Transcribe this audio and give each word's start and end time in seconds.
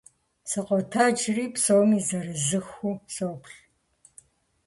Сыкъотэджри, 0.49 1.45
псоми 1.53 1.99
зырызыххэу 2.07 2.93
соплъ. 3.15 3.55